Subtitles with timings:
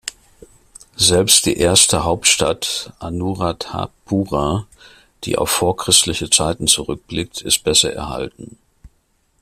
[0.97, 4.65] Selbst die erste Hauptstadt Anuradhapura,
[5.25, 8.57] die auf vorchristliche Zeiten zurückblickt, ist besser erhalten.